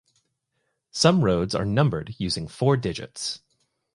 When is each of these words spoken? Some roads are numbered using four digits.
Some 0.89 1.23
roads 1.23 1.53
are 1.53 1.63
numbered 1.63 2.15
using 2.17 2.47
four 2.47 2.75
digits. 2.75 3.39